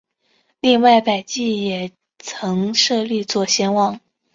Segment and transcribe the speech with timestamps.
[0.61, 3.99] 另外百济也曾设立左贤王。